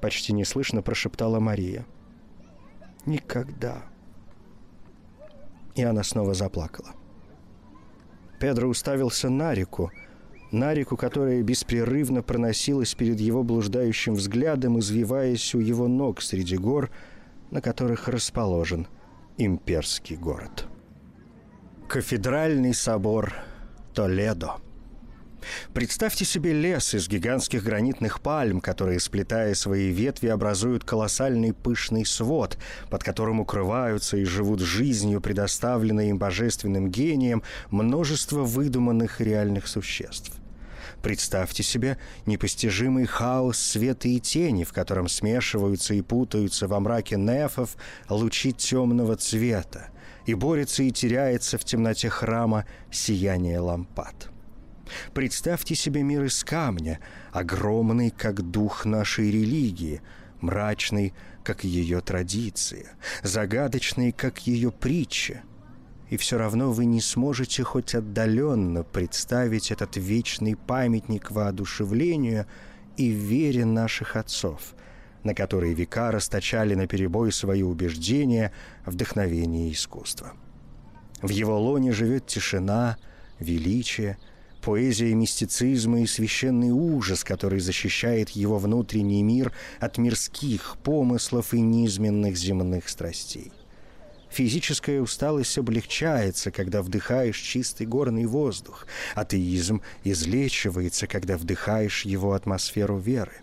[0.01, 1.87] почти неслышно прошептала Мария.
[3.07, 3.85] Никогда.
[5.77, 6.91] И она снова заплакала.
[8.41, 9.93] Педро уставился на реку,
[10.55, 16.91] на реку, которая беспрерывно проносилась перед его блуждающим взглядом, извиваясь у его ног среди гор,
[17.51, 18.87] на которых расположен
[19.37, 20.67] имперский город.
[21.89, 23.35] Кафедральный собор
[23.95, 24.55] Толедо.
[25.75, 32.57] Представьте себе лес из гигантских гранитных пальм, которые, сплетая свои ветви, образуют колоссальный пышный свод,
[32.91, 40.41] под которым укрываются и живут жизнью, предоставленной им божественным гением, множество выдуманных реальных существ.
[41.05, 47.77] Представьте себе непостижимый хаос света и тени, в котором смешиваются и путаются во мраке нефов
[48.09, 49.91] лучи темного цвета,
[50.25, 54.31] и борется и теряется в темноте храма сияние лампад.
[55.13, 57.01] Представьте себе мир из камня,
[57.33, 60.01] огромный, как дух нашей религии,
[60.41, 61.13] мрачный,
[61.43, 65.43] как ее традиция, загадочный, как ее притча.
[66.11, 72.47] И все равно вы не сможете хоть отдаленно представить этот вечный памятник воодушевлению
[72.97, 74.75] и вере наших отцов,
[75.23, 78.53] на которые века расточали на перебой свои убеждения,
[78.85, 80.33] вдохновение искусства.
[81.23, 82.99] В его лоне живет тишина,
[83.39, 84.19] величие–
[84.65, 92.37] поэзия мистицизма и священный ужас, который защищает его внутренний мир от мирских помыслов и низменных
[92.37, 93.53] земных страстей.
[94.35, 98.89] Физическая усталость облегчается, когда вдыхаешь чистый горный воздух.
[99.15, 103.43] Атеизм излечивается, когда вдыхаешь его атмосферу веры.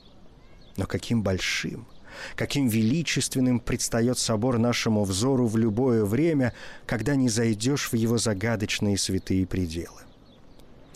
[0.75, 1.87] Но каким большим,
[2.35, 6.53] каким величественным предстает собор нашему взору в любое время,
[6.85, 10.01] когда не зайдешь в его загадочные святые пределы.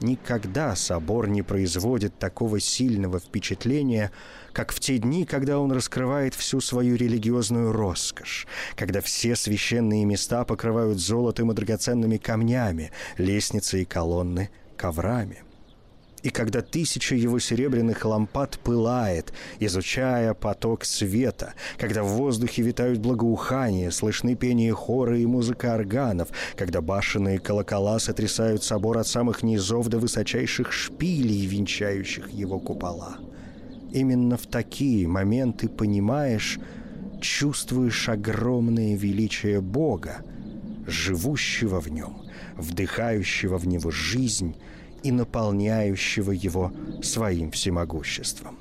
[0.01, 4.11] Никогда собор не производит такого сильного впечатления,
[4.51, 10.43] как в те дни, когда он раскрывает всю свою религиозную роскошь, когда все священные места
[10.43, 15.44] покрывают золотом и драгоценными камнями, лестницы и колонны коврами
[16.26, 23.91] и когда тысяча его серебряных лампад пылает, изучая поток света, когда в воздухе витают благоухания,
[23.91, 29.99] слышны пение хора и музыка органов, когда башенные колокола сотрясают собор от самых низов до
[29.99, 33.17] высочайших шпилей, венчающих его купола.
[33.91, 36.57] Именно в такие моменты понимаешь,
[37.21, 40.23] чувствуешь огромное величие Бога,
[40.88, 42.23] живущего в нем,
[42.57, 44.55] вдыхающего в него жизнь
[45.05, 48.57] и наполняющего его своим всемогуществом.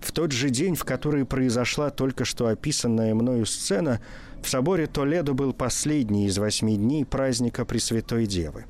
[0.00, 4.00] В тот же день, в который произошла только что описанная мною сцена,
[4.42, 8.64] в соборе Толедо был последний из восьми дней праздника Пресвятой Девы.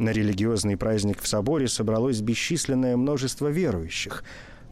[0.00, 4.24] На религиозный праздник в соборе собралось бесчисленное множество верующих.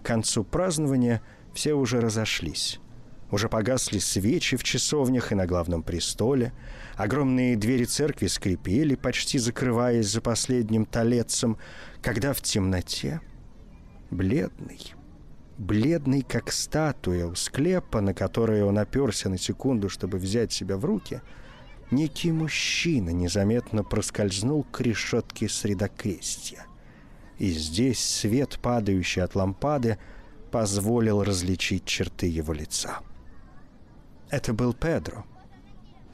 [0.02, 1.22] К концу празднования
[1.54, 2.80] все уже разошлись.
[3.30, 6.52] Уже погасли свечи в часовнях и на главном престоле.
[6.96, 11.58] Огромные двери церкви скрипели, почти закрываясь за последним талецем,
[12.00, 13.20] когда в темноте,
[14.10, 14.94] бледный,
[15.58, 20.86] бледный, как статуя у склепа, на которой он оперся на секунду, чтобы взять себя в
[20.86, 21.20] руки,
[21.90, 26.64] некий мужчина незаметно проскользнул к решетке средокрестья.
[27.36, 29.98] И здесь свет, падающий от лампады,
[30.50, 33.00] позволил различить черты его лица.—
[34.30, 35.24] это был Педро.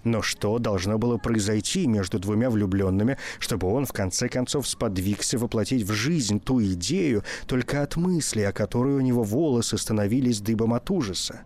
[0.05, 5.83] Но что должно было произойти между двумя влюбленными, чтобы он в конце концов сподвигся воплотить
[5.83, 10.91] в жизнь ту идею только от мысли, о которой у него волосы становились дыбом от
[10.91, 11.41] ужаса?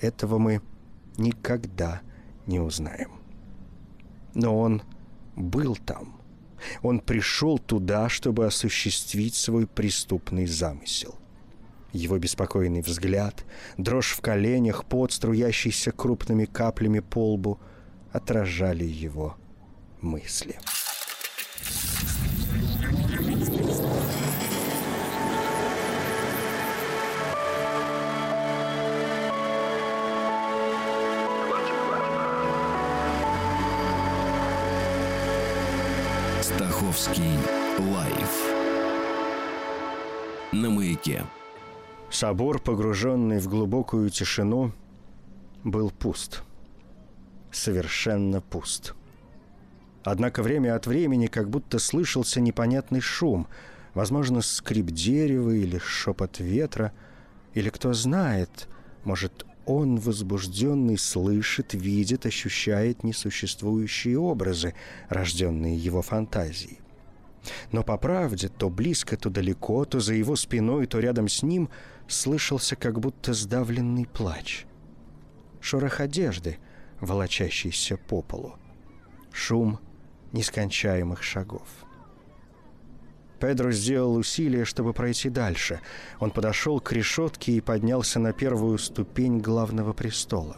[0.00, 0.62] Этого мы
[1.16, 2.02] никогда
[2.46, 3.20] не узнаем.
[4.34, 4.82] Но он
[5.34, 6.20] был там.
[6.82, 11.16] Он пришел туда, чтобы осуществить свой преступный замысел–
[11.92, 13.44] его беспокойный взгляд,
[13.76, 17.58] дрожь в коленях, пот, струящийся крупными каплями по лбу,
[18.12, 19.36] отражали его
[20.00, 20.58] мысли.
[36.42, 37.38] Стаховский
[37.78, 38.58] лайф
[40.52, 41.24] на маяке.
[42.10, 44.72] Собор, погруженный в глубокую тишину,
[45.62, 46.42] был пуст.
[47.52, 48.94] Совершенно пуст.
[50.04, 53.46] Однако время от времени как будто слышался непонятный шум,
[53.92, 56.92] возможно, скрип дерева или шепот ветра,
[57.52, 58.68] или кто знает,
[59.04, 64.74] может, он, возбужденный, слышит, видит, ощущает несуществующие образы,
[65.10, 66.78] рожденные его фантазией.
[67.70, 71.68] Но по правде, то близко, то далеко, то за его спиной, то рядом с ним
[72.08, 74.66] слышался как будто сдавленный плач.
[75.60, 76.58] Шорох одежды,
[77.00, 78.56] волочащийся по полу.
[79.32, 79.78] Шум
[80.32, 81.68] нескончаемых шагов.
[83.38, 85.80] Педро сделал усилие, чтобы пройти дальше.
[86.18, 90.56] Он подошел к решетке и поднялся на первую ступень главного престола.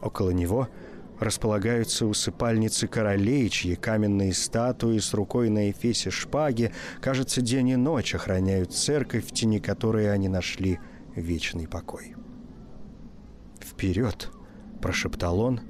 [0.00, 0.68] Около него—
[1.22, 8.14] располагаются усыпальницы королей, чьи каменные статуи с рукой на эфесе шпаги, кажется, день и ночь
[8.14, 10.78] охраняют церковь, в тени которой они нашли
[11.14, 12.14] вечный покой.
[13.60, 14.30] «Вперед!»–
[14.82, 15.60] прошептал он,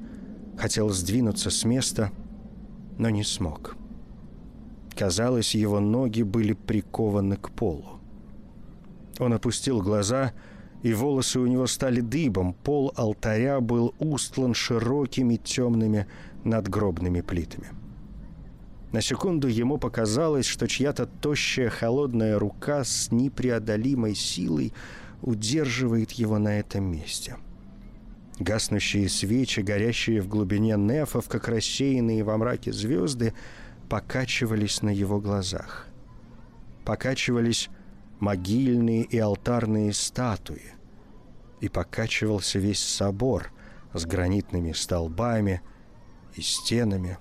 [0.58, 2.10] хотел сдвинуться с места,
[2.98, 3.76] но не смог.
[4.96, 8.00] Казалось, его ноги были прикованы к полу.
[9.18, 10.32] Он опустил глаза
[10.82, 12.54] и волосы у него стали дыбом.
[12.54, 16.06] Пол алтаря был устлан широкими темными
[16.44, 17.68] надгробными плитами.
[18.90, 24.74] На секунду ему показалось, что чья-то тощая холодная рука с непреодолимой силой
[25.22, 27.36] удерживает его на этом месте.
[28.38, 33.34] Гаснущие свечи, горящие в глубине нефов, как рассеянные во мраке звезды,
[33.88, 35.86] покачивались на его глазах.
[36.84, 37.70] Покачивались
[38.22, 40.74] могильные и алтарные статуи.
[41.60, 43.52] И покачивался весь собор
[43.92, 45.60] с гранитными столбами
[46.36, 47.18] и стенами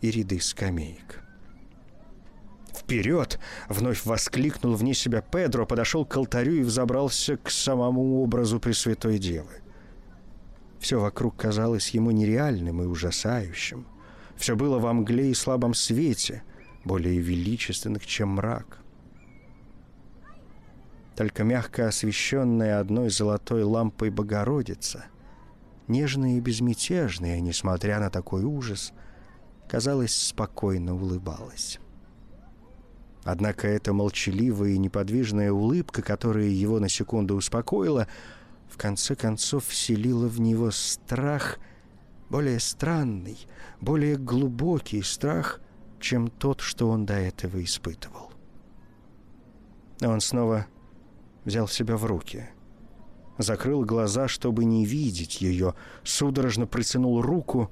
[0.00, 1.22] и ряды скамеек.
[2.74, 3.38] «Вперед!»—
[3.68, 9.60] вновь воскликнул вне себя Педро, подошел к алтарю и взобрался к самому образу Пресвятой Девы.
[10.78, 13.86] Все вокруг казалось ему нереальным и ужасающим.
[14.36, 16.42] Все было во мгле и слабом свете,
[16.84, 18.80] более величественных, чем мрак
[21.20, 25.04] только мягко освещенная одной золотой лампой Богородица,
[25.86, 28.94] нежная и безмятежная, несмотря на такой ужас,
[29.68, 31.78] казалось, спокойно улыбалась.
[33.22, 38.08] Однако эта молчаливая и неподвижная улыбка, которая его на секунду успокоила,
[38.70, 41.58] в конце концов вселила в него страх,
[42.30, 43.46] более странный,
[43.78, 45.60] более глубокий страх,
[46.00, 48.32] чем тот, что он до этого испытывал.
[50.00, 50.66] Он снова
[51.44, 52.48] взял себя в руки.
[53.38, 55.74] Закрыл глаза, чтобы не видеть ее,
[56.04, 57.70] судорожно протянул руку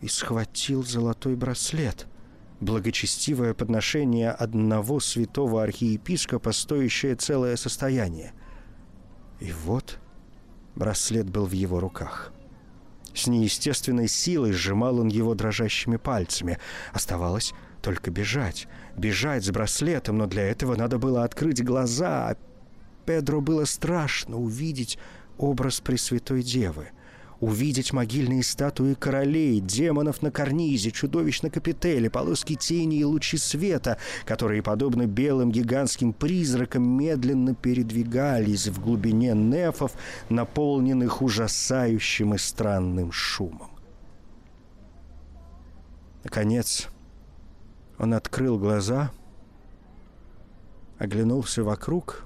[0.00, 2.06] и схватил золотой браслет.
[2.60, 8.32] Благочестивое подношение одного святого архиепископа, стоящее целое состояние.
[9.40, 9.98] И вот
[10.74, 12.32] браслет был в его руках.
[13.12, 16.58] С неестественной силой сжимал он его дрожащими пальцами.
[16.92, 18.68] Оставалось только бежать.
[18.96, 22.36] Бежать с браслетом, но для этого надо было открыть глаза,
[23.06, 24.98] Педро было страшно увидеть
[25.38, 26.88] образ Пресвятой Девы,
[27.38, 33.98] увидеть могильные статуи королей, демонов на карнизе, чудовищ на капителе, полоски тени и лучи света,
[34.24, 39.92] которые, подобно белым гигантским призракам, медленно передвигались в глубине нефов,
[40.28, 43.70] наполненных ужасающим и странным шумом.
[46.24, 46.88] Наконец,
[47.98, 49.12] он открыл глаза,
[50.98, 52.24] оглянулся вокруг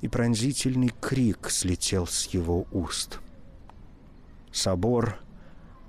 [0.00, 3.20] и пронзительный крик слетел с его уст.
[4.52, 5.18] Собор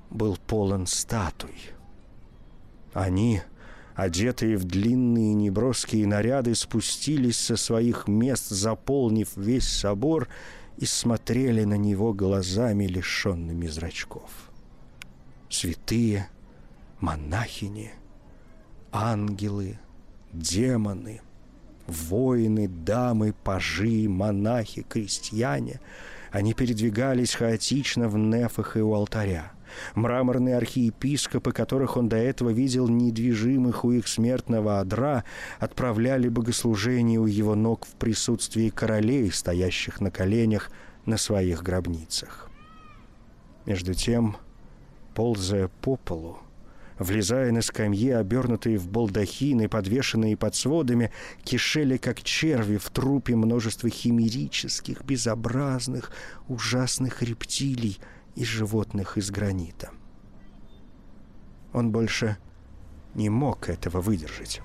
[0.10, 1.56] был полон статуй.
[2.94, 3.42] Они,
[3.96, 10.28] одетые в длинные неброские наряды, спустились со своих мест, заполнив весь собор,
[10.78, 14.50] и смотрели на него глазами, лишенными зрачков.
[15.50, 16.28] Святые,
[17.00, 17.92] монахини,
[18.92, 19.80] ангелы,
[20.34, 21.22] демоны—
[21.88, 25.80] Воины, дамы, пажи, монахи, крестьяне.
[26.32, 29.52] Они передвигались хаотично в нефах и у алтаря.
[29.96, 35.24] Мраморные архиепископы, которых он до этого видел недвижимых у их смертного одра,
[35.60, 40.72] отправляли богослужение у его ног в присутствии королей, стоящих на коленях
[41.06, 42.50] на своих гробницах.
[43.66, 44.38] Между тем,
[45.14, 46.40] ползая по полу,
[47.04, 51.12] влезая на скамьи, обернутые в балдахины, подвешенные под сводами,
[51.44, 56.12] кишели, как черви в трупе множество химерических, безобразных,
[56.48, 58.00] ужасных рептилий
[58.36, 59.92] и животных из гранита.
[61.74, 62.38] Он больше
[63.16, 64.62] не мог этого выдержать.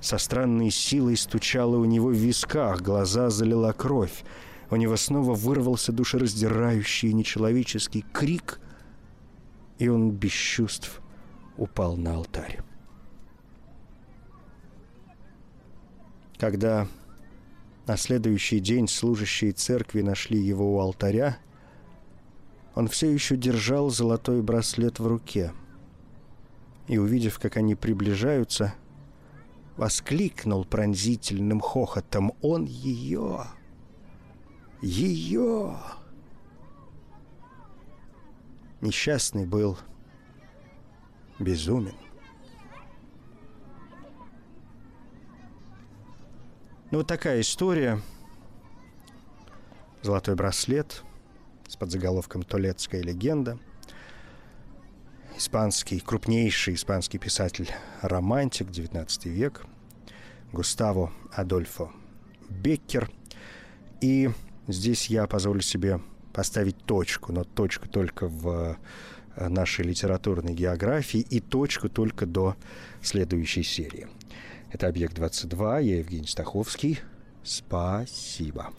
[0.00, 4.24] Со странной силой стучало у него в висках, глаза залила кровь.
[4.70, 8.60] У него снова вырвался душераздирающий нечеловеческий крик,
[9.78, 11.00] и он без чувств
[11.56, 12.60] упал на алтарь.
[16.38, 16.88] Когда
[17.86, 21.38] на следующий день служащие церкви нашли его у алтаря,
[22.74, 25.52] он все еще держал золотой браслет в руке.
[26.88, 28.74] И, увидев, как они приближаются,
[29.76, 33.44] воскликнул пронзительным хохотом «Он ее!
[34.82, 35.76] Ее!»
[38.84, 39.78] Несчастный был
[41.38, 41.94] безумен.
[46.90, 47.98] Ну, вот такая история.
[50.02, 51.02] Золотой браслет
[51.66, 53.58] с подзаголовком «Толетская легенда».
[55.38, 59.64] Испанский, крупнейший испанский писатель-романтик, 19 век,
[60.52, 61.90] Густаво Адольфо
[62.50, 63.10] Беккер.
[64.02, 64.28] И
[64.68, 66.02] здесь я позволю себе
[66.34, 68.76] поставить точку, но точку только в
[69.36, 72.56] э, нашей литературной географии и точку только до
[73.00, 74.08] следующей серии.
[74.70, 76.98] Это «Объект-22», я Евгений Стаховский.
[77.44, 78.72] Спасибо.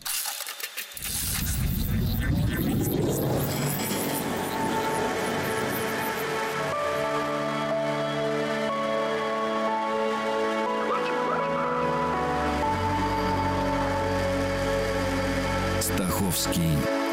[15.80, 17.05] Стаховский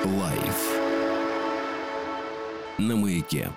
[2.88, 3.50] на маяке.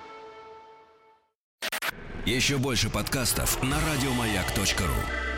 [2.25, 5.34] Еще больше подкастов на радиомаяк.ру.